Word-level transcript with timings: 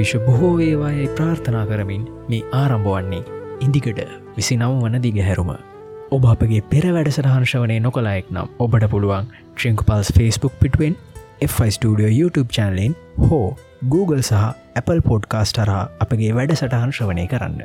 ආයුෂ 0.00 0.20
බොහෝ 0.26 0.50
වේවායයි 0.58 1.06
ප්‍රාර්ථනා 1.16 1.62
කරමින් 1.70 2.04
මේ 2.28 2.38
ආරම්භවන්නේ 2.58 3.22
ඉදිකට 3.64 3.98
විසි 4.36 4.54
නම 4.56 4.76
වන 4.82 4.94
දිගහැරුම 5.06 5.50
ඔබ 6.16 6.22
අපගේ 6.32 6.60
පෙර 6.70 6.84
වැඩසටහන්ශවනය 6.94 7.74
නොකලායෙක් 7.86 8.28
නම් 8.34 8.46
ඔබට 8.64 8.84
පුළුවන් 8.92 9.26
ට්‍රිංකපල්ස් 9.32 10.10
ෆස්බුක් 10.16 10.54
පිටුවෙන් 10.62 10.94
Fi 11.54 11.66
Studio 11.76 12.08
YouTube 12.10 12.54
චැනලෙන් 12.56 12.94
හෝ 13.24 13.42
Google 13.94 14.22
සහ 14.22 14.44
Apple 14.80 15.02
පොඩ්කාස්ට 15.08 15.60
හරහා 15.62 15.82
අපගේ 16.04 16.30
වැඩ 16.38 16.54
සටහන් 16.54 16.94
ශ්‍රවනය 16.98 17.26
කරන්න. 17.32 17.60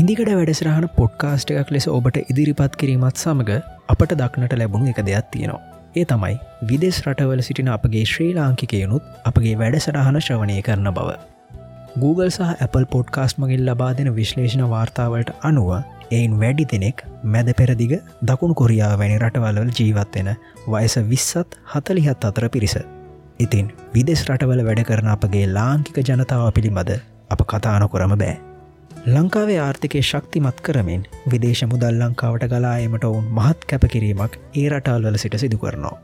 ඉදිකට 0.00 0.32
වැඩසරහන 0.40 0.86
පොඩ්කාස්ට 0.98 1.52
එකක් 1.54 1.72
ලෙස 1.76 1.88
ඔබට 1.92 2.18
ඉදිරිපත් 2.24 2.76
කිරීමත් 2.82 3.22
සමඟ 3.22 3.54
අපට 3.94 4.12
දක්නට 4.22 4.58
ලැබුණු 4.62 4.92
එක 4.92 5.00
දෙයක් 5.08 5.30
තියෙනවා. 5.30 5.62
ඒ 5.94 6.04
තමයි 6.04 6.34
විදෙස් 6.72 6.98
රටවල 7.06 7.42
සිටින 7.48 7.72
අපගේ 7.76 8.04
ශ්‍රී 8.12 8.34
ලාංකිකයනුත් 8.40 9.08
අපගේ 9.30 9.56
වැඩසටහන 9.62 10.20
ශ්‍රවණය 10.26 10.58
කරන 10.68 10.92
බව. 10.98 11.16
Google 12.00 12.30
සහ 12.30 12.48
Apple 12.64 12.86
පොඩ්කාස් 12.92 13.32
මගින් 13.40 13.60
ලබා 13.66 13.92
දෙන 13.98 14.08
විශ්ලේෂණ 14.16 14.64
වාර්තාවලට 14.72 15.30
අනුව 15.48 15.68
එයින් 16.16 16.32
වැඩි 16.40 16.64
දෙනෙක් 16.72 16.98
මැද 17.34 17.48
පෙරදිග 17.60 17.92
දකුණු 18.30 18.56
කොරියා 18.60 18.90
වැනි 19.00 19.16
රටවල්වල 19.18 19.70
ජීවත්වෙන 19.78 20.28
වයස 20.74 20.96
විස්සත් 21.12 21.56
හතලිහත් 21.72 22.26
අතර 22.30 22.46
පිරිස. 22.56 22.74
ඉතින් 23.44 23.70
විදෙස් 23.94 24.24
රටවල 24.28 24.60
වැඩ 24.66 24.82
කරන 24.90 25.08
අපගේ 25.14 25.46
ලාංකික 25.56 26.00
ජනතාව 26.02 26.44
පිළිබඳ 26.58 26.92
අප 27.30 27.46
කතානොකොරම 27.52 28.12
බෑ. 28.22 28.34
ලංකාවේ 29.14 29.58
ආර්ථිකය 29.66 30.02
ශක්තිමත් 30.02 30.60
කරමින් 30.68 31.08
විදේශ 31.32 31.64
මුදල් 31.72 32.02
ලංකාවට 32.02 32.44
ගලායමට 32.52 33.08
ඔවුන් 33.10 33.32
මහත් 33.38 33.64
කැපකිරීමක් 33.72 34.36
ඒ 34.60 34.66
රටල්වල 34.70 35.18
සිට 35.24 35.38
සිදු 35.44 35.62
කරනවා. 35.64 35.96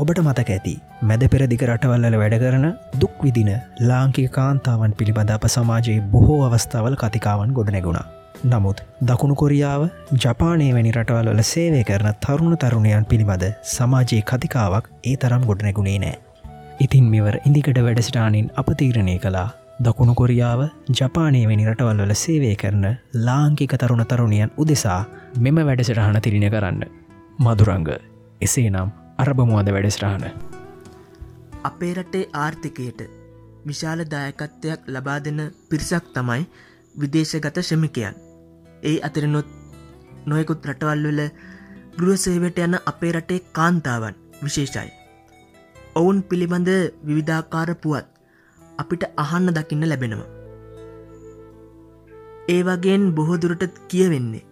ඔබට 0.00 0.18
මතක 0.22 0.50
ඇති 0.54 0.72
මැද 1.08 1.22
පෙරදික 1.32 1.62
රටවල්ල 1.66 2.16
වැඩ 2.22 2.34
කරන 2.42 2.66
දුක් 3.02 3.14
විදින 3.24 3.50
ලාංකික 3.90 4.26
කාන්තාවන් 4.30 4.94
පිළිබඳ 4.98 5.30
අප 5.34 5.44
සමාජයේ 5.54 6.02
බොහෝ 6.12 6.38
අවස්ථාවල 6.48 6.96
කතිකාවන් 7.02 7.54
ගොඩනැගුණා. 7.58 8.04
නමුත් 8.44 8.80
දකුණු 9.02 9.36
කොරියාව 9.42 9.82
ජපානය 10.24 10.66
වැනි 10.76 10.92
රටවල්වල 10.96 11.40
සේවය 11.52 11.80
කරන 11.90 12.08
තරුණ 12.24 12.56
තරුණයන් 12.64 13.06
පිළිබඳ 13.12 13.44
සමාජයේ 13.74 14.26
කතිකාවක් 14.32 14.90
ඒ 15.04 15.14
තරම් 15.22 15.46
ගොඩනැගුණේ 15.50 15.96
නෑ. 16.04 16.18
ඉතින් 16.80 17.06
මෙවර 17.14 17.38
ඉදිකට 17.50 17.80
වැඩස්ටානින් 17.86 18.52
අප 18.62 18.68
තීරණය 18.82 19.16
කලා 19.24 19.46
දකුණු 19.80 20.18
කොරියාව 20.20 20.60
ජපානය 20.92 21.42
වැනි 21.48 21.70
රටවල්වල 21.70 22.14
සේවය 22.24 22.52
කරන 22.64 22.86
ලාංකික 23.28 23.74
තරුණ 23.84 24.04
තරුණියන් 24.12 24.54
උදෙසා 24.58 25.00
මෙම 25.38 25.64
වැඩසටහන 25.70 26.22
තිරිණ 26.26 26.48
කරන්න. 26.54 26.84
මදුරංග 27.38 27.90
එසේ 28.42 28.68
නම් 28.70 28.94
අරබමුවද 29.18 29.68
වැඩස්ටාන. 29.74 30.24
අපේ 31.64 31.92
රටේ 31.94 32.24
ආර්ථිකයට 32.34 33.00
විශාල 33.66 34.00
දායකත්වයක් 34.12 34.88
ලබා 34.88 35.18
දෙන 35.24 35.40
පිරිසක් 35.70 36.10
තමයි 36.14 36.42
විදේශගත 36.94 37.60
ශ්‍රමිකයන්. 37.62 38.14
ඒ 38.82 38.96
අතරනොත් 39.08 39.48
නොයකුත් 40.26 40.68
රටවල්වල 40.70 41.22
ගෘහසේවට 41.98 42.58
යන 42.58 42.76
අපේ 42.92 43.12
රටේ 43.12 43.40
කාන්තාවන් 43.52 44.18
විශේෂයි. 44.42 44.90
ඔවුන් 45.94 46.18
පිළිබඳ 46.22 46.70
විවිධාකාර 47.06 47.70
පුවත් 47.76 48.10
අපිට 48.78 49.06
අහන්න 49.16 49.54
දකින්න 49.58 49.88
ලැබෙනවා. 49.88 50.28
ඒ 52.48 52.60
වගේෙන් 52.62 53.06
බොහෝදුරට 53.14 53.64
කියවෙන්නේ. 53.88 54.44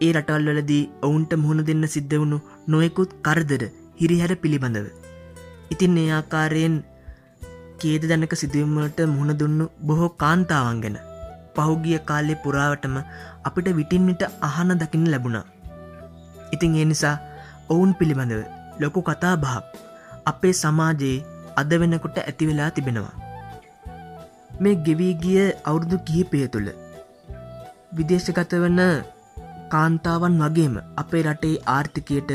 ඒ 0.00 0.10
රටල්වලදී 0.12 0.82
ඔවුන්ට 1.02 1.32
මුහුණ 1.36 1.66
දෙන්න 1.66 1.88
සිද්ධ 1.88 2.16
වුණු 2.16 2.38
නොයෙකුත් 2.66 3.12
කරදර 3.22 3.64
හිරිහැර 4.00 4.32
පිළිබඳව. 4.36 4.86
ඉතින් 5.70 5.98
ඒ 6.02 6.08
ආකාරයෙන් 6.12 6.76
කේද 7.80 8.02
දැනක 8.10 8.34
සිදුවීමට 8.34 9.00
මුහුණ 9.12 9.38
දුන්නු 9.40 9.66
බොහෝ 9.86 10.10
කාන්තාවන් 10.22 10.80
ගැන 10.84 10.98
පහුගිය 11.56 11.98
කාලෙ 12.08 12.34
පුරාවටම 12.44 12.96
අපිට 13.44 13.68
විටින්විට 13.78 14.22
අහන 14.40 14.72
දකින්න 14.74 15.10
ලැබුණා. 15.10 15.46
ඉතින් 16.52 16.76
ඒ 16.76 16.84
නිසා 16.84 17.16
ඔවුන් 17.68 17.92
පිළිබඳව 17.94 18.42
ලොකු 18.80 19.00
කතා 19.02 19.34
බහක් 19.36 19.64
අපේ 20.26 20.54
සමාජයේ 20.54 21.16
අද 21.56 21.72
වෙනකොට 21.80 22.18
ඇතිවෙලා 22.20 22.70
තිබෙනවා. 22.70 23.16
මේ 24.60 24.76
ගෙවී 24.86 25.14
ගිය 25.22 25.44
අවුරුදු 25.64 25.98
කිහිපය 26.06 26.40
තුළ 26.48 26.70
විදේශගත 27.96 28.52
වන 28.62 28.80
කාන්තාවන් 29.68 30.36
වගේම 30.42 30.74
අපේ 30.96 31.22
රටේ 31.26 31.56
ආර්ථිකයට 31.66 32.30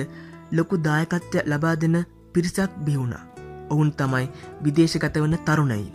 ලොකු 0.51 0.77
දායකත්වය 0.79 1.45
ලබා 1.45 1.75
දෙන 1.75 1.97
පිරිසක් 2.33 2.71
බිහුණා. 2.85 3.23
ඔවුන් 3.69 3.91
තමයි 3.91 4.25
විදේශගත 4.63 5.17
වන 5.17 5.37
තරුණයි. 5.45 5.93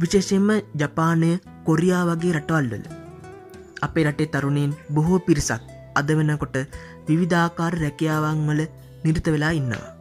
විශේෂෙන්ම 0.00 0.50
ජපානය 0.80 1.30
කොරියා 1.64 2.04
වගේ 2.06 2.32
රටවල්වල. 2.32 2.84
අපේ 3.82 4.04
රටේ 4.04 4.26
තරුණයෙන් 4.26 4.76
බොහෝ 4.94 5.18
පිරිසක් 5.18 5.62
අද 5.94 6.08
වෙනකොට 6.18 6.56
විවිධාකාර 7.08 7.74
රැකියාවන් 7.82 8.46
වල 8.48 8.62
නිර්ත 9.04 9.26
වෙලා 9.26 9.52
ඉන්නවා. 9.60 9.94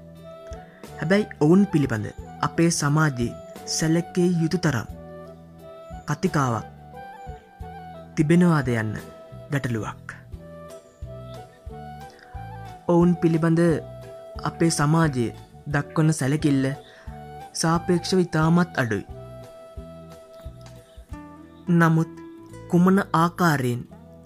හැබැයි 1.00 1.32
ඔවුන් 1.40 1.66
පිළිබඳ 1.68 2.08
අපේ 2.42 2.70
සමාජයේ 2.72 3.32
සැලක්කේ 3.68 4.30
යුතු 4.42 4.58
තරම් 4.58 4.88
කතිකාවක් 6.08 6.66
තිබෙනවාද 8.16 8.68
යන්න 8.74 8.96
ගැටලුවක්. 9.52 10.03
ඔවුන් 12.88 13.12
පිළිබඳ 13.16 13.62
අපේ 14.44 14.72
සමාජය 14.72 15.26
දක්වන 15.74 16.10
සැලකිල්ල 16.12 16.66
සාපේක්ෂව 17.54 18.20
ඉතාමත් 18.20 18.80
අඩුයි. 18.82 19.06
නමුත් 21.72 22.12
කුමන 22.72 23.00
ආකාරයෙන් 23.14 23.82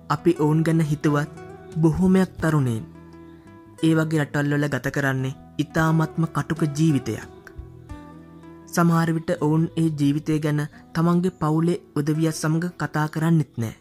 අපි 0.09 0.31
ඔවුන් 0.43 0.63
ගැන 0.65 0.81
හිතුවත් 0.91 1.31
බොහොමයක් 1.81 2.31
තරුණයෙන් 2.41 2.85
ඒ 3.83 3.93
වගේ 3.97 4.21
රටල්වල 4.23 4.67
ගත 4.73 4.95
කරන්නේ 4.95 5.37
ඉතාමත්ම 5.57 6.23
කටුක 6.27 6.61
ජීවිතයක්. 6.77 7.33
සමහරවිට 8.73 9.29
ඔවුන් 9.41 9.65
ඒ 9.77 9.89
ජීවිතය 9.99 10.39
ගැන 10.39 10.61
තමන්ගේ 10.93 11.37
පවුලේ 11.41 11.81
උදවියත් 11.95 12.39
සමඟ 12.41 12.69
කතා 12.79 13.07
කරන්නෙත් 13.07 13.53
නෑ. 13.57 13.75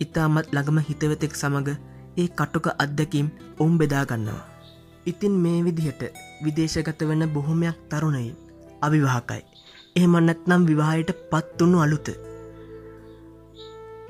ඉතාමත් 0.00 0.52
ළඟම 0.52 0.84
හිතවතෙක් 0.88 1.34
සමඟ 1.34 1.70
ඒ 2.18 2.28
කටුක 2.38 2.66
අත්දැකීම් 2.84 3.28
ඔවුන් 3.58 3.78
බෙදාගන්නවා. 3.80 4.46
ඉතින් 5.06 5.34
මේ 5.42 5.58
විදිහට 5.64 6.02
විදේශගත 6.44 7.02
වන 7.08 7.24
බොහොමයක් 7.34 7.78
තරුණයින් 7.90 8.36
අවිවාහකයි. 8.80 9.42
එහෙමන්නත් 9.96 10.42
නම් 10.46 10.66
විවාහයට 10.66 11.12
පත්වුණු 11.30 11.78
අලුත. 11.84 12.08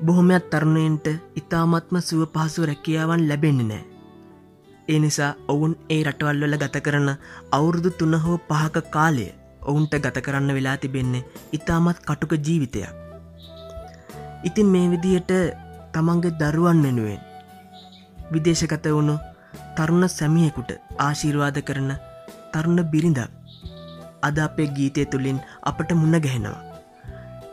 බොහොමයක් 0.05 0.49
තරුණයන්ට 0.51 1.07
ඉතාමත්ම 1.35 1.95
සුව 2.01 2.21
පහසු 2.35 2.67
රැකියාවන් 2.69 3.27
ලැබෙන්නේ 3.29 3.67
නෑ. 3.67 3.83
ඒ 4.87 4.99
නිසා 4.99 5.31
ඔවුන් 5.47 5.73
ඒ 5.89 6.01
රටවල්වල 6.03 6.55
ගත 6.61 6.83
කරන 6.85 7.09
අවුරුදු 7.51 7.89
තුන 7.91 8.15
හෝ 8.25 8.37
පහක 8.49 8.85
කාලය 8.95 9.25
ඔවුන්ට 9.61 9.93
ගත 10.03 10.25
කරන්න 10.25 10.55
වෙලා 10.57 10.77
තිබෙන්නේ 10.77 11.27
ඉතාමත් 11.51 11.99
කටුක 12.07 12.33
ජීවිතයක්. 12.45 12.93
ඉතින් 14.43 14.69
මේ 14.73 14.85
විදියට 14.91 15.33
තමන්ගේ 15.93 16.37
දරුවන් 16.39 16.79
වෙනුවෙන් 16.83 17.28
විදේශගත 18.33 18.85
වුණු 18.89 19.15
තරුණ 19.75 20.05
සැමියෙකුට 20.09 20.71
ආශීර්වාද 20.99 21.57
කරන 21.67 21.91
තරුණ 22.53 22.81
බිරිඳක් 22.91 23.31
අද 24.21 24.37
අපේ 24.45 24.67
ගීතය 24.75 25.05
තුළින් 25.05 25.39
අපට 25.63 25.91
මුණ 26.01 26.15
ගැහෙනවා. 26.25 26.59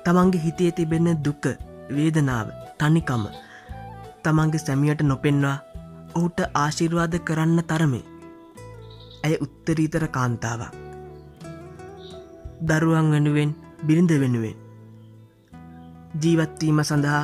තමන්ගේ 0.05 0.43
හිතේ 0.45 0.71
තිබෙන 0.73 1.09
දුක 1.25 1.45
වේදනාව 1.97 2.49
තනිකම 2.79 3.25
තමන්ගේ 4.23 4.65
සැමියට 4.65 5.03
නොපෙන්වා 5.03 5.57
ඔහුට 6.15 6.39
ආශිර්වාද 6.55 7.15
කරන්න 7.27 7.61
තරමේ 7.71 8.05
ඇය 9.25 9.35
උත්තරීතර 9.45 10.05
කාන්තාවක්. 10.17 10.75
දරුවන් 12.61 13.09
වෙනුවෙන් 13.13 13.51
බිරිඳ 13.87 14.13
වෙනුවෙන් 14.23 14.57
ජීවත්වීම 16.23 16.81
සඳහා 16.83 17.23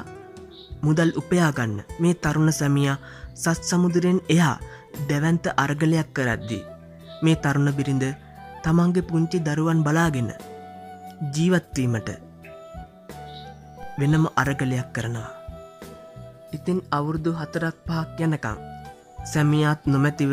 මුදල් 0.84 1.10
උපයාගන්න 1.20 1.76
මේ 2.02 2.14
තරුණ 2.22 2.52
සැමියා 2.60 2.98
සත් 3.34 3.60
සමුදුරෙන් 3.70 4.20
එහා 4.34 4.56
දැවන්ත 5.08 5.44
අර්ගලයක් 5.64 6.08
කරද්දී 6.16 6.62
මේ 7.22 7.36
තරුණ 7.44 7.70
බිරිඳ 7.76 8.04
තමන්ගේ 8.64 9.06
පුංචි 9.10 9.38
දරුවන් 9.46 9.80
බලාගෙන 9.86 10.30
ජීවත්වීමට 11.34 12.08
වෙනම 13.98 14.24
අරගලයක් 14.42 14.88
කරනවා. 14.94 15.30
ඉතින් 16.56 16.78
අවුරුදු 16.96 17.30
හතරක් 17.40 17.76
පහක් 17.86 18.18
යනකං 18.26 18.58
සැමියාත් 19.32 19.80
නොමැතිව 19.86 20.32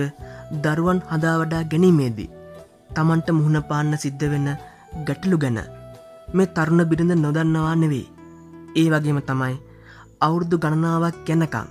දරුවන් 0.63 0.99
හදාවඩා 1.11 1.63
ගැනීමේදී 1.71 2.29
තමන්ට 2.95 3.27
මුහුණ 3.37 3.67
පාන්න 3.69 3.93
සිද්ධ 4.03 4.25
වෙන 4.31 4.47
ගැටලු 5.07 5.37
ගැන 5.43 5.59
මේ 6.35 6.53
තරුණ 6.55 6.89
බිරිඳ 6.89 7.13
නොදන්නවා 7.15 7.75
නෙවෙයි. 7.81 8.07
ඒ 8.79 8.87
වගේම 8.93 9.19
තමයි 9.29 9.55
අවුරුදු 10.21 10.57
ගණනාවක් 10.57 11.19
ගැනකං 11.27 11.67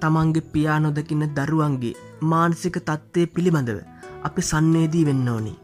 තමන්ගේ 0.00 0.48
පියා 0.52 0.76
නොදකින්න 0.80 1.24
දරුවන්ගේ 1.36 1.96
මානසික 2.24 2.76
තත්ත්වය 2.80 3.24
පිළිබඳව 3.28 3.78
අපි 4.22 4.42
සන්නේදී 4.42 5.04
වෙන්න 5.08 5.28
ඕනි. 5.28 5.54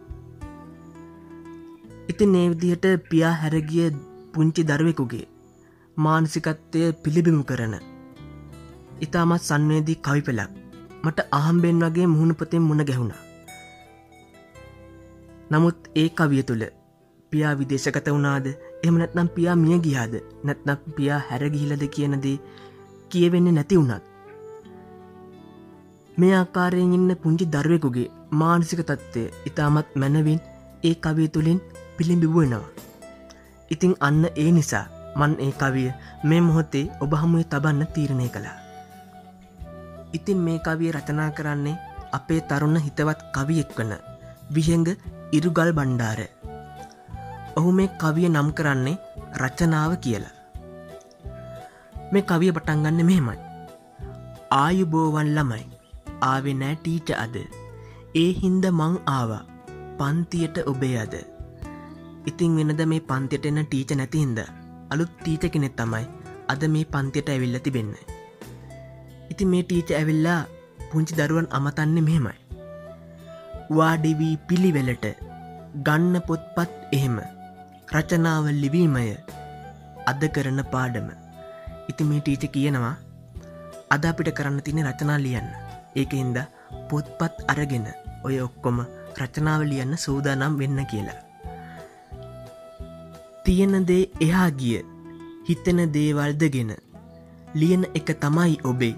ඉතින් 2.08 2.34
ඒ 2.34 2.48
විදිහට 2.50 2.86
පියා 3.10 3.34
හැරගිය 3.34 3.88
පුංචි 4.32 4.62
දරුවෙකුගේ 4.62 5.26
මානසිකත්වය 5.96 6.82
පිළිබිමු 7.02 7.44
කරන 7.44 7.74
ඉතාමත් 9.00 9.44
සංවේදී 9.44 10.02
කවිපෙලක් 10.04 10.50
මට 11.04 11.28
අහම්බෙන් 11.32 11.84
වගේ 11.84 12.06
මුහුණපතෙන් 12.06 12.66
මුණ 12.68 12.86
ගැහුණා 12.88 13.22
නමුත් 15.50 15.90
ඒ 15.94 16.08
කවිය 16.10 16.42
තුළ 16.42 16.64
පියා 17.32 17.54
විදේශගත 17.54 18.08
වුණාද 18.08 18.46
එම 18.84 18.96
නැත්නම් 19.00 19.28
පියා 19.36 19.56
මිය 19.58 19.78
ගියාද 19.84 20.14
නැත්නම් 20.48 20.96
පියා 20.96 21.20
හැරගිහිලද 21.28 21.84
කියනදේ 21.94 22.36
කියවෙන්න 23.10 23.48
නැති 23.54 23.78
වුණත් 23.78 24.04
මේ 26.16 26.34
ආකාරයෙන් 26.38 26.92
ඉන්න 26.96 27.14
පුංචි 27.22 27.46
දරුවෙකුගේ 27.52 28.10
මානසික 28.40 28.82
තත්ත්වය 28.82 29.22
ඉතාමත් 29.50 29.96
මැනවින් 29.96 30.40
ඒ 30.82 30.94
කවිය 30.96 31.28
තුළින් 31.28 31.60
පිළිබිබුවෙනවා. 31.96 32.68
ඉතිං 33.70 33.94
අන්න 34.00 34.22
ඒ 34.36 34.50
නිසා 34.52 34.86
මන් 35.16 35.34
ඒ 35.46 35.52
කවිය 35.60 35.88
මේ 36.24 36.40
මොහොතේ 36.40 36.84
ඔබ 37.00 37.18
හමුවේ 37.20 37.50
තබන්න 37.50 37.92
තීරණය 37.94 38.28
කළා. 38.28 38.56
ඉතින් 40.12 40.38
මේ 40.46 40.58
කවිය 40.58 40.94
රචනා 40.96 41.30
කරන්නේ 41.36 41.80
අපේ 42.12 42.40
තරුණ 42.48 42.82
හිතවත් 42.86 43.20
කවියෙක් 43.34 43.78
වන 43.78 43.92
විහඟ 44.54 44.90
ඉරුගල් 45.32 45.70
බණ්ඩාර. 45.72 46.20
ඔහු 47.58 47.70
මේ 47.78 47.90
කවිය 48.00 48.28
නම් 48.30 48.48
කරන්නේ 48.58 48.96
රචනාව 49.42 49.92
කියලා. 50.04 50.34
මේ 52.12 52.24
කවිය 52.30 52.52
පටන්ගන්න 52.56 53.06
මෙහෙමයි. 53.10 53.38
ආයුබෝවන් 54.60 55.30
ළමයි 55.36 55.64
ආවෙ 56.28 56.52
නෑ 56.60 56.74
ටීච 56.80 57.08
අද 57.24 57.36
ඒ 58.22 58.30
හින්ද 58.40 58.64
මං 58.70 58.94
ආවා 59.14 59.42
පන්තියට 59.98 60.58
ඔබේ 60.72 60.96
අද 61.04 61.14
ඉතිං 62.30 62.52
වෙනද 62.58 62.82
මේ 62.90 63.06
පන්තියට 63.08 63.48
එන්න 63.50 63.62
ටීච 63.64 63.90
නැතිහින්ද 64.00 64.38
අලුත් 64.92 65.12
ටීච 65.20 65.44
කෙනෙත් 65.54 65.76
තමයි 65.80 66.04
අද 66.52 66.62
මේ 66.74 66.90
පන්තියට 66.92 67.32
ඇවිල්ල 67.32 67.58
තිබෙන්න. 67.64 67.92
ඉති 69.32 69.50
මේ 69.52 69.64
ටීච 69.64 69.90
ඇවිල්ලා 69.98 70.40
පුංචි 70.90 71.18
දරුවන් 71.18 71.48
අමතන්නේ 71.58 72.06
මෙහෙමයි. 72.08 72.38
වාඩිවී 73.76 74.34
පිළිවෙලට 74.48 75.06
ගන්න 75.86 76.16
පොත්පත් 76.28 76.72
එහෙම 76.96 77.16
රචනාව 77.92 78.46
ලිවීමය. 78.62 79.16
අද 80.10 80.22
කරන 80.34 80.60
පාඩම. 80.72 81.08
ඉති 81.90 82.04
මේ 82.08 82.20
ටීච 82.20 82.44
කියනවා 82.54 82.96
අද 83.94 84.04
අපිට 84.10 84.30
කරන්න 84.38 84.64
තින 84.66 84.80
රචනා 84.86 85.18
ලියන්න. 85.24 85.48
ඒක 85.96 86.12
හින්ද 86.12 86.38
පොත්පත් 86.88 87.36
අරගෙන 87.52 87.86
ඔය 88.26 88.36
ඔක්කොම 88.46 88.78
රචනාව 89.20 89.62
ලියන්න 89.70 89.96
සූදානම් 90.04 90.58
වෙන්න 90.60 90.80
කියලා. 90.92 91.20
තියෙන 93.44 93.86
දේ 93.88 94.04
එහා 94.26 94.50
ගිය 94.60 94.80
හිතෙන 95.48 95.80
දේවල්දගෙන 95.96 96.72
ලියන 97.60 97.84
එක 97.98 98.08
තමයි 98.22 98.56
ඔබේ 98.70 98.94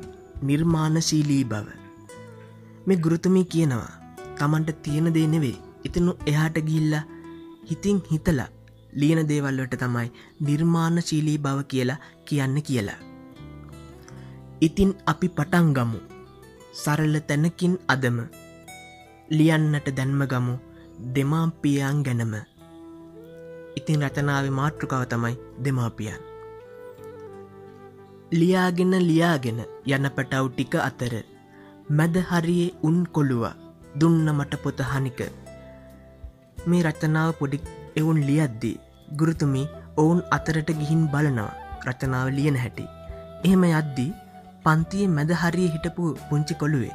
නිර්මාණශීලී 0.49 1.45
බව. 1.51 1.67
මේ 2.87 3.03
ගුරුතුමී 3.05 3.47
කියනවා 3.53 3.95
තමන්ට 4.39 4.83
තියෙන 4.85 5.15
දේ 5.17 5.27
නෙවේ 5.33 5.57
ඉතිනු 5.87 6.13
එහාට 6.31 6.59
ගිල්ලා 6.69 7.09
හිතින් 7.69 7.99
හිතලා 8.11 8.53
ලියන 9.01 9.21
දේවල්වට 9.31 9.75
තමයි 9.83 10.09
නිර්මාණශීලී 10.41 11.39
බව 11.39 11.65
කියලා 11.73 12.03
කියන්න 12.25 12.59
කියලා. 12.69 13.01
ඉතින් 14.61 14.93
අපි 15.13 15.29
පටන්ගමු 15.29 15.99
සරල 16.83 17.17
තැනකින් 17.29 17.75
අදම. 17.95 18.19
ලියන්නට 19.31 19.89
දැන්ම 19.99 20.23
ගමු. 20.33 20.55
දෙමාපියන් 21.15 21.99
ගැනම. 22.07 22.35
ඉතින් 23.79 24.05
රචනාව 24.05 24.47
මාතෘකාව 24.59 25.05
තමයි 25.13 25.37
දෙමාපියන්. 25.65 26.21
ලියාගෙන 28.33 28.95
ලියාගෙන 29.09 29.59
යන 29.87 30.07
පැටව් 30.17 30.47
ටික 30.51 30.75
අතර 30.89 31.15
මැද 31.99 32.17
හරියේ 32.31 32.75
උන් 32.83 32.99
කොළුව 33.15 33.45
දුන්න 34.01 34.27
මට 34.37 34.63
පොත 34.63 34.81
හනික. 34.93 35.21
මේ 36.69 36.83
රචනාව 36.87 37.31
පොඩි 37.39 37.61
එවුන් 37.97 38.21
ලියද්දී 38.29 38.77
ගුරුතුමි 39.19 39.65
ඔවුන් 39.97 40.23
අතරට 40.37 40.71
ගිහින් 40.81 41.03
බලනවා 41.13 41.51
රචනාව 41.87 42.31
ලියන 42.37 42.61
හැටි 42.63 42.87
එහෙම 43.45 43.67
යද්දී 43.73 44.09
පන්තියේ 44.65 45.13
මැද 45.17 45.37
හරිය 45.43 45.69
හිටපු 45.75 46.15
පුංචි 46.31 46.61
කොළුවේ 46.63 46.95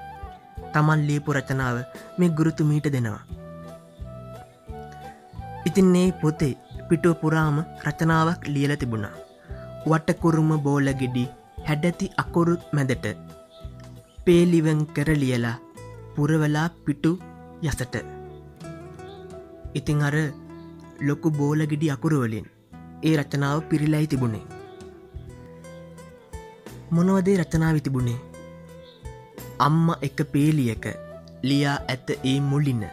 තමන් 0.73 1.07
ලියපු 1.09 1.37
රචනාව 1.37 1.77
මේ 2.17 2.35
ගුරුතුමීට 2.39 2.91
දෙනවා 2.95 3.23
ඉතින් 5.65 5.95
ඒ 5.95 6.09
පොතේ 6.21 6.53
පිටුව 6.87 7.13
පුරාම 7.21 7.57
රචනාවක් 7.85 8.41
ලියල 8.53 8.73
තිබුණා. 8.81 9.15
වටකුරුම 9.85 10.49
බෝලගෙඩි 10.65 11.23
හැඩැති 11.67 12.07
අකොරුත් 12.23 12.63
මැදට 12.75 13.05
පේලිවන් 14.25 14.81
කරලියලා 14.95 15.61
පුරවලා 16.15 16.67
පිටු 16.85 17.11
යසට. 17.63 17.95
ඉතිං 19.73 20.01
අර 20.07 20.15
ලොකු 21.07 21.29
බෝලගෙඩි 21.37 21.87
අකුරුවලින් 21.93 22.47
ඒ 23.09 23.13
රචනාව 23.19 23.59
පිරිලයි 23.69 24.07
තිබුණේ. 24.09 24.41
මොනවදේ 26.95 27.37
රචනාව 27.41 27.77
තිබුණේ? 27.85 28.19
අම්ම 29.67 29.87
එක 30.07 30.19
පේලියක 30.33 30.85
ලියා 31.49 31.77
ඇත 31.93 32.11
ඒ 32.31 32.35
මුලින. 32.49 32.83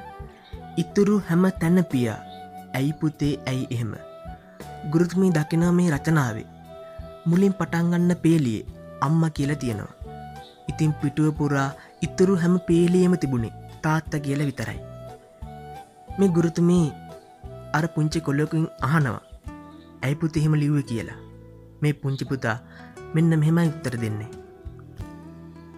ඉතුරු 0.82 1.16
හැම 1.30 1.44
තැනපියා 1.62 2.18
ඇයි 2.78 2.94
පුතේ 3.00 3.32
ඇයි 3.52 3.66
එහෙම? 3.76 3.92
ගුරුතුමී 4.92 5.32
දකිනා 5.36 5.72
මේ 5.78 5.88
රචනාවේ. 5.96 6.46
මුලින් 7.26 7.56
පටන්ගන්න 7.58 8.14
පේලියේ 8.22 8.66
අම්ම 9.08 9.22
කියල 9.38 9.52
තියෙනවා. 9.64 10.14
ඉතින් 10.70 10.94
පිටුව 11.02 11.34
පුරා 11.40 11.66
ඉතුරු 12.08 12.38
හැම 12.44 12.56
පේලියම 12.70 13.18
තිබුණේ 13.24 13.52
තාත්ත 13.84 14.16
කියල 14.24 14.46
විතරයි. 14.48 14.80
මේ 16.18 16.30
ගුරුතුමී 16.38 16.86
අර 17.72 17.86
පුංචි 17.94 18.20
කොල්ලොකින් 18.20 18.66
අහනවා. 18.82 19.22
ඇයි 20.02 20.14
පුතිහෙම 20.14 20.54
ලිව්ව 20.54 20.82
කියලා? 20.90 21.18
මේ 21.82 21.92
පුංචි 21.92 22.24
පුතා 22.24 22.58
මෙන්න 23.14 23.38
මෙහෙමයි 23.38 23.68
උත්තර 23.68 23.96
දෙන්නේ. 24.02 24.30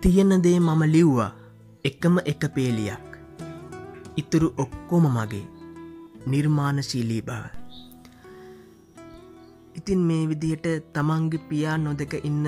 තියෙන 0.01 0.43
දේ 0.43 0.59
මම 0.59 0.83
ලිව්වා 0.95 1.31
එකම 1.85 2.19
එක 2.25 2.43
පේලියක්. 2.55 3.09
ඉතුරු 4.17 4.55
ඔක්කොම 4.59 5.07
මගේ. 5.17 5.47
නිර්මාණශීලී 6.27 7.23
බව. 7.23 7.45
ඉතින් 9.79 10.01
මේ 10.09 10.29
විදිහට 10.29 10.67
තමන්ගේ 10.95 11.45
පියා 11.49 11.77
නොදක 11.79 12.15
ඉන්න 12.25 12.47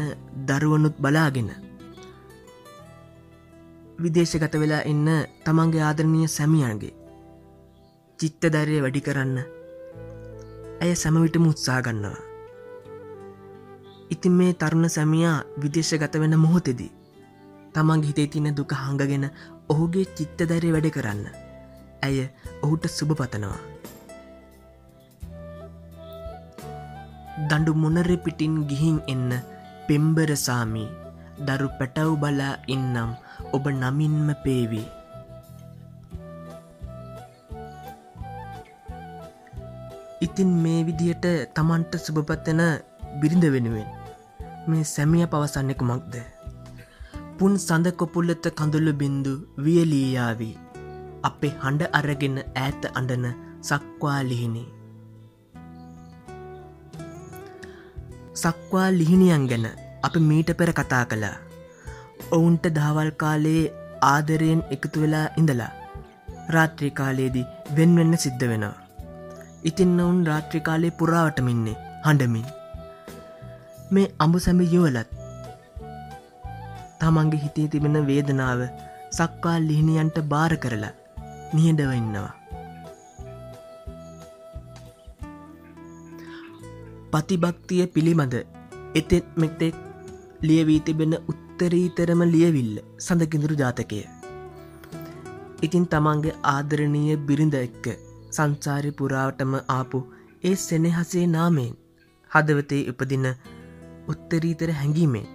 දරුවනුත් 0.49 0.97
බලාගෙන 1.01 1.51
විදේශගත 4.03 4.55
වෙලා 4.63 4.83
ඉන්න 4.93 5.09
තමන්ගේ 5.45 5.83
ආදරණය 5.83 6.29
සැමියන්ගේ 6.29 6.95
චිත්තදරය 8.23 8.81
වැඩි 8.83 9.01
කරන්න 9.01 9.39
ඇය 10.81 10.93
සැමවිටම 10.97 11.47
උත්සා 11.49 11.79
ගන්නවා. 11.83 12.19
ඉතින් 14.11 14.35
මේ 14.39 14.53
තරුණ 14.55 14.89
සැමියා 14.89 15.39
විදේශගත 15.63 16.19
වෙන 16.23 16.37
මොහොතෙදී 16.39 16.91
තමන් 17.75 18.05
හිතේ 18.05 18.29
තින 18.29 18.47
දුක 18.55 18.75
හඟගෙන 18.75 19.27
ඔහුගේ 19.69 20.07
චිත්තදරය 20.17 20.71
වැඩ 20.75 20.89
කරන්න 20.91 21.27
ඇය 22.03 22.17
ඔහුට 22.63 22.89
සුභ 22.91 23.15
පතනවා. 23.15 23.61
දඩු 27.51 27.75
මොනරෙ 27.77 28.17
පිටින් 28.25 28.57
ගිහින් 28.69 28.99
එන්න 29.09 29.31
පෙම්බරසාමි 29.87 30.87
දරු 31.43 31.69
පැටව් 31.79 32.17
බලා 32.21 32.55
ඉන්නම් 32.69 33.19
ඔබ 33.53 33.65
නමින්ම 33.75 34.29
පේවී. 34.45 34.89
ඉතින් 40.25 40.51
මේ 40.65 40.81
විදියට 40.89 41.25
තමන්ට 41.55 41.95
සුභපත්තන 42.05 42.61
බිරිඳ 43.21 43.45
වෙනුවෙන් 43.55 43.89
මේ 44.69 44.85
සැමිය 44.91 45.25
පවසන්නෙකුමක්ද. 45.33 46.15
පුන් 47.39 47.55
සඳ 47.59 47.91
කොපුල්ලත 48.01 48.47
කඳුළු 48.59 48.93
බින්දු 49.01 49.33
වියලීයාවී 49.65 50.55
අපේ 51.29 51.53
හඬ 51.63 51.83
අරගෙන 52.01 52.37
ඈත 52.43 52.87
අඩන 53.01 53.27
සක්වා 53.69 54.21
ලිහිණි. 54.29 54.65
සක්වා 58.43 58.89
ලිහිණියන් 58.99 59.49
ගැන 59.53 59.67
අප 60.07 60.15
මීට 60.29 60.53
පෙර 60.61 60.73
කතා 60.79 61.05
කළා. 61.11 61.37
ඔවුන්ට 62.37 62.71
දහවල් 62.79 63.13
කාලයේ 63.25 63.73
ආදරයෙන් 64.13 64.63
එකතු 64.77 65.05
වෙලා 65.05 65.27
ඉඳලා 65.43 65.73
රාත්‍රී 66.55 66.95
කාලයේදී 67.01 67.51
වෙන්වෙන්න 67.77 68.23
සිද්ධ 68.27 68.49
වෙනවා. 68.53 68.82
ඉතින් 69.71 70.01
ඔවුන් 70.05 70.21
රාත්‍රී 70.29 70.63
කාලයේ 70.69 70.97
පුරාවටමින්නේ 71.01 71.77
හඬමින්. 72.07 72.47
මේ 73.95 74.07
අඹු 74.25 74.39
සැමි 74.47 74.67
යුවලත් 74.75 75.11
තමන්ගේ 77.01 77.43
හිතේ 77.45 77.67
තිබෙන 77.73 77.99
වේදනාව 78.11 78.63
සක්වා 79.19 79.57
ලිහිණියන්ට 79.69 80.19
භාර 80.33 80.55
කරලා 80.65 80.93
නිහඬව 81.55 81.93
ඉන්නවා. 82.01 82.33
පතිභක්තිය 87.13 87.83
පිළිබඳ 87.95 88.37
එතෙත් 89.01 89.27
මෙතෙක් 89.37 89.77
ලියවී 90.49 90.81
තිබෙන 90.87 91.19
උත්තරීතරම 91.33 92.23
ලියවිල්ල 92.35 92.77
සඳකිඳුරු 93.07 93.61
ජාතකය. 93.63 94.01
ඉතින් 95.67 95.85
තමන්ගේ 95.93 96.41
ආදරණීය 96.53 97.21
බිරිඳ 97.29 97.55
එක්ක 97.67 97.87
සංසාරි 98.33 98.91
පුරාවටම 98.93 99.55
ආපු 99.71 100.01
ඒ 100.45 100.57
සෙනෙහසේ 100.61 101.27
නාමයෙන් 101.29 101.79
හදවතේ 102.31 102.83
උපදින 102.91 103.27
උත්තරීතර 104.09 104.71
හැඟීමේ 104.73 105.27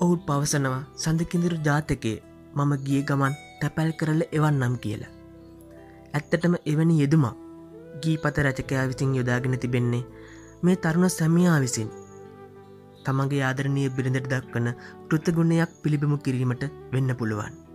ඔවුත් 0.00 0.22
පවසනවා 0.26 0.80
සඳකිඳුරු 0.96 1.58
ජාතකයේ 1.64 2.16
මම 2.56 2.72
ගිය 2.84 3.02
ගමන් 3.02 3.34
තැපැල් 3.60 3.90
කරල 3.92 4.22
එවන්නම් 4.30 4.74
කියලා. 4.76 5.12
ඇත්තටම 6.14 6.54
එවැනි 6.64 7.00
යෙදුමක් 7.00 7.36
ගී 8.02 8.16
පත 8.16 8.44
රචකයා 8.44 8.88
විසින් 8.88 9.14
යොදාගෙන 9.14 9.58
තිබෙන්නේ 9.58 10.04
මේ 10.62 10.76
තරුණ 10.78 11.10
සැමියා 11.10 11.60
විසින් 11.60 11.92
තමගේ 13.04 13.42
ආදරණය 13.42 13.86
බිරිඳට 13.90 14.28
දක්වන 14.32 14.68
කෘතගුණයක් 15.08 15.78
පිළිබිමු 15.82 16.18
කිරීමට 16.18 16.68
වෙන්න 16.92 17.16
පුළුවන්. 17.16 17.65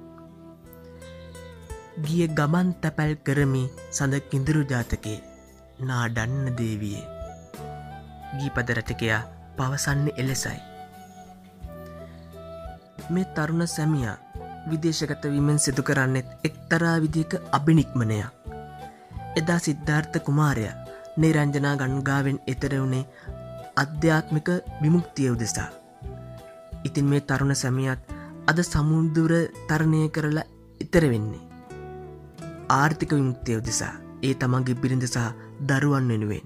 ගිය 2.06 2.28
ගමන් 2.30 2.70
තැපැල් 2.82 3.14
කරමි 3.20 3.64
සඳ 3.90 4.20
කිඳුරු 4.30 4.62
ජාතකේ 4.70 5.18
නාඩන්න 5.82 6.46
දේවියේ 6.58 7.04
ගීපද 8.38 8.70
රචකයා 8.78 9.22
පවසන්නේ 9.58 10.14
එලෙසයි. 10.18 10.60
මේ 13.10 13.26
තරුණ 13.36 13.68
සැමියා 13.68 14.16
විදේශගත 14.70 15.24
වීමෙන් 15.26 15.60
සිදු 15.60 15.84
කරන්නෙත් 15.84 16.32
එක්තරා 16.44 16.96
විදික 17.02 17.36
අභිනික්මනයක්. 17.52 18.32
එදා 19.36 19.60
සිද්ධාර්ථ 19.60 20.18
කුමාරය 20.26 20.66
නිරංජනා 21.18 21.76
ගණුගාවෙන් 21.76 22.42
එතර 22.48 22.76
වුණේ 22.80 23.10
අධ්‍යාත්මික 23.76 24.50
විමුක්තිය 24.82 25.30
උදෙසා. 25.30 25.70
ඉතින් 26.84 27.06
මේ 27.06 27.22
තරුණ 27.22 27.56
සැමියත් 27.56 28.12
අද 28.48 28.58
සමුන්දුර 28.64 29.34
තරණය 29.68 30.04
කරලා 30.10 30.50
ඉතර 30.80 31.06
වෙන්නේ. 31.10 31.51
ආර්ථික 32.78 33.14
විමුක්තිය 33.18 33.60
උදෙසා 33.60 33.94
ඒ 34.24 34.34
තමන්ගේ 34.42 34.80
බිරිඳ 34.82 35.06
සහ 35.08 35.28
දරුවන් 35.70 36.10
වෙනුවෙන්. 36.12 36.46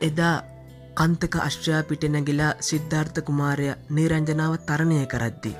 එදා 0.00 0.36
කන්තක 0.94 1.34
අශ්‍රයා 1.38 1.82
පිට 1.88 2.04
නැගිලා 2.10 2.52
සිද්ධාර්ථ 2.60 3.20
කුමාරය 3.28 3.68
නිරංජනාව 3.90 4.54
තරණය 4.68 4.98
කරද්දි. 5.12 5.52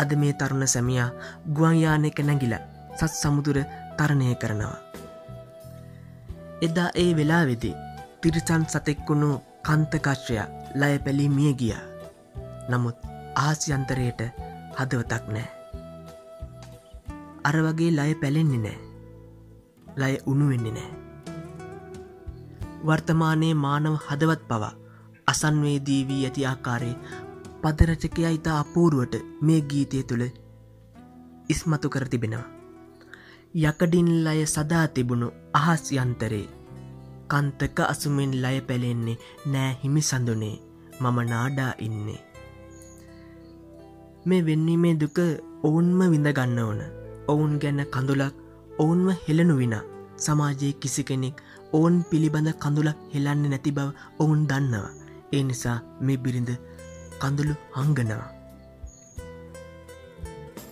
අද 0.00 0.10
මේ 0.20 0.32
තරුණ 0.32 0.66
සැමියා 0.66 1.10
ගුවන්යානයක 1.56 2.18
නැගිල 2.24 2.54
සත් 2.98 3.12
සමුදුර 3.12 3.58
තරණය 3.98 4.34
කරනවා. 4.42 4.78
එදා 6.62 6.90
ඒ 6.96 7.10
වෙලා 7.16 7.44
වෙදි 7.46 7.72
තිරිසන් 8.20 8.64
සතෙක්වුණු 8.66 9.30
කන්තකශ්‍රය 9.66 10.36
ලය 10.80 10.92
පැලි 11.04 11.26
මිය 11.28 11.54
ගිය. 11.54 11.74
නමුත් 12.70 13.11
ආසියන්තරයට 13.34 14.20
හදවතක් 14.78 15.24
නෑ. 15.34 15.48
අර 17.44 17.56
වගේ 17.66 17.90
ලය 17.98 18.14
පැලෙන්නේ 18.20 18.62
නෑ. 18.64 18.78
ලය 19.96 20.14
උනුවෙන්නේ 20.26 20.72
නෑ. 20.72 20.90
වර්තමානයේ 22.86 23.54
මානව 23.64 23.98
හදවත් 24.06 24.48
පවා 24.48 24.72
අසන්වේදී 25.26 26.00
වී 26.08 26.24
ඇති 26.24 26.46
ආකාරයේ 26.46 26.96
පදරචකයා 27.62 28.32
ඉතා 28.38 28.58
අපූරුවට 28.60 29.14
මේ 29.40 29.60
ගීතය 29.60 30.02
තුළ 30.02 30.24
ඉස්මතු 31.48 31.90
කර 31.90 32.08
තිබෙනවා. 32.08 32.48
යකඩින් 33.62 34.10
ලය 34.24 34.40
සදා 34.46 34.86
තිබුණු 34.88 35.28
අහස් 35.52 35.92
යන්තරේ 35.92 36.44
කන්තක 37.30 37.78
අසුමෙන් 37.86 38.32
ලය 38.42 38.58
පැලෙන්නේ 38.68 39.20
නෑ 39.46 39.72
හිමි 39.82 40.02
සඳුනේ 40.02 40.56
මම 41.00 41.18
නාඩා 41.30 41.72
ඉන්නේ. 41.78 42.31
මේ 44.26 44.42
වෙන්නීමේ 44.46 44.94
දුක 44.94 45.18
ඔවුන්ම 45.62 46.00
විඳගන්න 46.12 46.58
ඕන 46.58 46.80
ඔවුන් 47.28 47.54
ගැන 47.62 47.80
කඳුලක් 47.94 48.34
ඔවුන්ව 48.78 49.08
හෙළනු 49.26 49.56
විනා 49.56 49.84
සමාජයේ 50.18 50.72
කිසි 50.74 51.02
කෙනෙක් 51.04 51.42
ඔවුන් 51.72 51.96
පිළිබඳ 52.10 52.48
කඳුලක් 52.54 52.98
හෙලන්න 53.12 53.44
නැති 53.50 53.72
බව 53.72 53.88
ඔවුන් 54.18 54.42
දන්නවා. 54.50 54.90
ඒ 55.32 55.42
නිසා 55.42 55.78
මේ 56.00 56.16
බිරිඳ 56.16 56.50
කඳුළු 57.20 57.54
හංගනවා. 57.76 58.28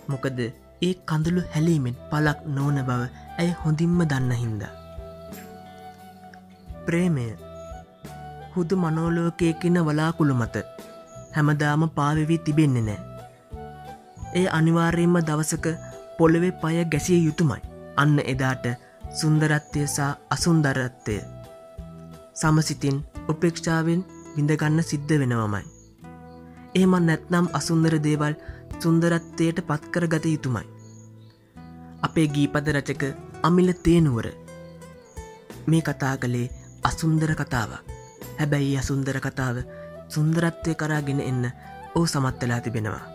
මොකද 0.09 0.39
ඒ 0.41 0.93
කඳුළු 1.09 1.41
හැලීමෙන් 1.53 2.01
පලක් 2.11 2.39
නෝන 2.55 2.77
බව 2.89 3.01
ඇය 3.37 3.51
හොඳින්ම 3.61 3.99
දන්න 4.03 4.31
හින්ද. 4.41 4.63
ප්‍රේමය 6.85 7.25
හුදු 8.53 8.75
මනෝලෝකයකින 8.77 9.85
වලාකුළු 9.87 10.35
මත 10.35 10.65
හැමදාම 11.35 11.89
පාවෙවී 11.97 12.43
තිබෙන්නේ 12.45 12.87
නෑ. 12.89 13.10
ඒ 14.33 14.47
අනිවාර්යෙන්ම 14.57 15.17
දවසක 15.21 15.67
පොළොවෙ 16.17 16.49
පය 16.61 16.75
ගැසිය 16.85 17.19
යුතුමයි 17.25 17.61
අන්න 17.97 18.17
එදාට 18.25 18.65
සුන්දරත්වය 19.11 19.83
සහ 19.87 19.99
අසුන්දරත්වය 20.29 21.15
සමසිතින් 22.33 22.97
උපේක්ෂාවෙන් 23.27 24.01
විඳගන්න 24.35 24.83
සිද්ධ 24.83 25.13
වෙනවමයි. 25.21 25.63
එහෙම 26.75 26.93
නැත්නම් 26.99 27.47
අසුන්දර 27.53 27.95
දේවල් 27.99 28.35
සුන්දරත්වයට 28.79 29.59
පත්කර 29.63 30.05
ගත 30.07 30.25
යුතුමයි. 30.27 30.65
අපේ 32.01 32.27
ගීපද 32.27 32.67
රචක 32.75 33.03
අමිල 33.43 33.69
තේනුවර 33.83 34.27
මේ 35.67 35.81
කතා 35.81 36.15
කළේ 36.17 36.53
අසුන්දර 36.83 37.31
කතාව 37.35 37.71
හැබැයි 38.39 38.77
අසුන්දර 38.77 39.19
කතාව 39.19 39.57
සුන්දරත්වය 40.09 40.75
කරාගෙන 40.75 41.19
එන්න 41.21 41.43
ඕ 41.95 42.05
සමත්වෙලා 42.05 42.61
තිබෙනවා. 42.61 43.10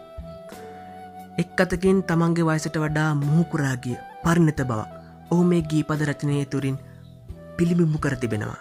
එක් 1.42 1.60
අතකින් 1.62 1.98
තමන්ගේ 2.08 2.44
වයසට 2.48 2.76
වඩා 2.82 3.08
මුහුකුරාගිය 3.22 3.96
පරිණත 4.22 4.60
බවක් 4.68 5.32
ඔහු 5.32 5.42
මේ 5.50 5.66
ගීපද 5.70 6.04
රචනය 6.08 6.36
තුරින් 6.52 6.78
පිළිබිඹු 7.56 7.98
කර 7.98 8.14
තිබෙනවා. 8.22 8.60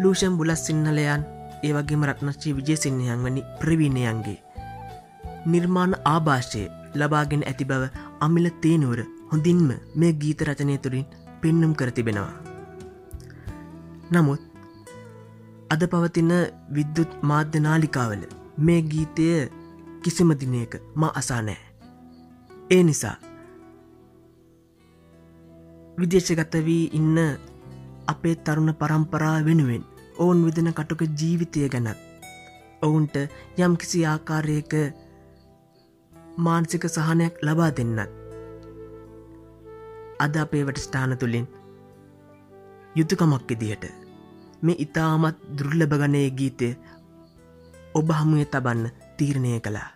ලූෂන් 0.00 0.38
බුලස් 0.38 0.64
සිංහලයන් 0.66 1.22
ඒවගේම 1.62 2.06
රත්නශ්‍රී 2.08 2.56
විජයසිංහයන් 2.58 3.22
වැනි 3.24 3.46
ප්‍රවීණයන්ගේ. 3.60 4.38
නිර්මාණ 5.46 5.94
ආභාෂය 6.04 6.64
ලබාගෙන 6.94 7.46
ඇති 7.46 7.68
බව 7.70 7.82
අමිල 8.20 8.50
තේනුවර 8.62 9.04
හොඳින්ම 9.30 9.70
මේ 9.94 10.12
ගීත 10.22 10.46
රචනය 10.48 10.76
තුරින් 10.78 11.06
පෙන්නුම් 11.40 11.78
කර 11.78 11.90
තිබෙනවා. 11.90 12.34
නමුත් 14.12 14.42
අද 15.70 15.82
පවතින 15.86 16.32
විද්දුත් 16.76 17.18
මාධ්‍ය 17.22 17.66
නාලිකාවල 17.66 18.30
මේ 18.58 18.82
ගීතය 18.92 19.32
කිසිම 20.02 20.32
දිනයක 20.40 20.74
මා 20.94 21.12
අසා 21.14 21.42
නෑ. 21.42 21.60
ඒ 22.70 22.82
නිසා 22.82 23.16
විදේශගත 25.98 26.54
වී 26.66 26.84
ඉන්න 26.92 27.18
අපේ 28.06 28.36
තරුණ 28.36 28.74
පරම්පරා 28.74 29.36
වෙනුවෙන් 29.44 29.84
ඔවුන් 30.16 30.40
විදන 30.46 30.70
කටුක 30.72 31.02
ජීවිතය 31.18 31.68
ගැනත් 31.68 31.98
ඔවුන්ට 32.82 33.16
යම් 33.58 33.74
කිසි 33.76 34.00
ආකාරයක 34.06 34.72
මානසික 36.38 36.84
සහනයක් 36.88 37.34
ලබා 37.42 37.70
දෙන්නත් 37.70 38.00
අද 40.18 40.34
අපේ 40.36 40.64
වට 40.64 40.78
ස්ථාන 40.78 41.14
තුළින් 41.16 41.46
යුතුකමක් 42.96 43.50
ඉදිහට 43.50 43.84
මේ 44.62 44.80
ඉතාමත් 44.84 45.38
දුර්ලභගනය 45.56 46.24
ගීතය 46.32 46.68
ඔබ 47.94 48.12
හමුවේ 48.12 48.46
තබන්න 48.46 49.01
තීරණය 49.22 49.60
කළා. 49.60 49.88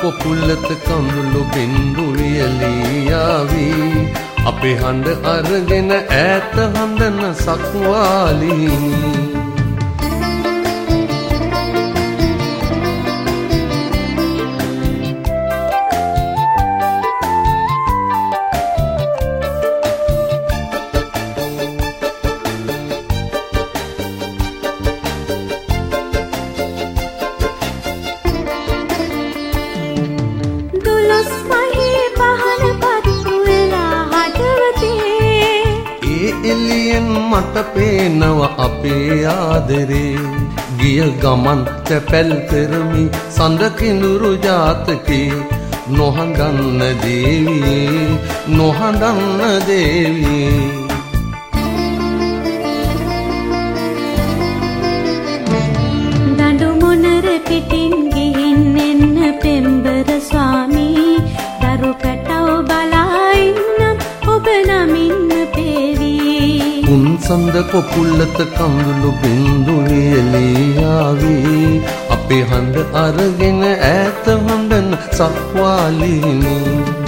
පොකුල්ලත 0.00 0.66
කඳුළු 0.84 1.42
බින්දුලියලියාවී 1.54 2.68
අපේ 4.50 4.76
හඬ 4.76 5.26
අරගෙන 5.34 5.90
ඈත 5.96 6.54
හඳන 6.66 7.18
සක්වාලීනී. 7.42 9.37
පේනව 37.74 38.40
අපේ 38.58 39.24
ආදරේ. 39.26 40.18
ගිය 40.78 41.00
ගමන් 41.22 41.62
තැපැල් 41.84 42.30
කරමි 42.50 43.04
සඳකිඳුරු 43.30 44.32
ජාතකේ. 44.44 45.32
නොහඳන්න 45.90 46.82
දේවී 47.02 48.18
නොහඳන්න 48.48 49.40
දේවී 49.66 50.87
කොපුල්ලත 67.72 68.38
කඳුළු 68.56 69.10
බින්දු 69.22 69.74
වියලියාවී 69.88 71.72
අපේ 72.16 72.42
හඬ 72.50 72.96
අරගෙන 73.04 73.60
ඈත 73.66 74.24
හඬන 74.36 74.88
සක්වාලිනී. 75.18 77.07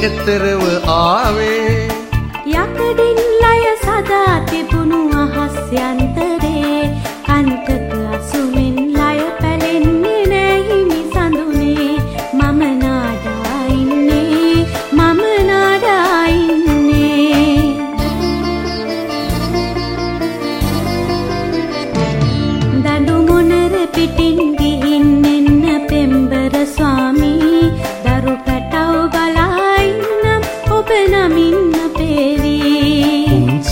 එතරව 0.00 0.62
ආවේ. 0.88 1.88
යකඩින් 2.60 3.18
ලය 3.42 3.60
සදා 3.84 4.34
තිබුණු 4.50 5.00
අහස් 5.22 5.56
යන්තරේ. 5.84 6.80
කන්ටක 7.26 7.92
අසුමින් 8.16 8.76
ලය 8.98 9.18
පැලෙන්නේ 9.40 10.22
නැහිමි 10.32 11.00
සඳුනේ 11.12 11.96
මම 12.38 12.60
නාඩා 12.82 13.60
ඉන්නේ 13.80 14.56
මම 14.98 15.20
නාඩා 15.50 16.26
ඉන්නේ. 16.28 17.58
දඩු 22.84 23.16
මොනර 23.28 23.74
පිටින් 23.94 24.51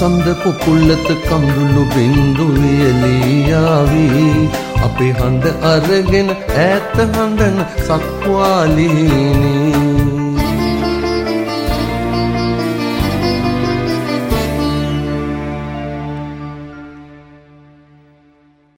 සඳ 0.01 0.27
කොපුල්ලත 0.43 1.09
කඳුළු 1.29 1.83
බින්දු 1.95 2.47
වියලියාවී. 2.55 4.49
අපේ 4.85 5.13
හඬ 5.13 5.45
අරගෙන 5.73 6.31
ඈත 6.37 6.97
හඬන 6.97 7.59
සක්වාලිනී. 7.89 9.90